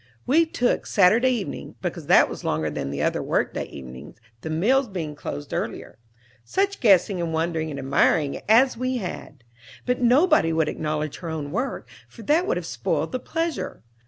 [0.25, 4.87] We took Saturday evening, because that was longer than the other workday evenings, the mills
[4.87, 5.99] being closed earlier.
[6.43, 9.43] Such guessing and wondering and admiring as we had!
[9.85, 13.83] But nobody would acknowledge her own work, for that would have spoiled the pleasure.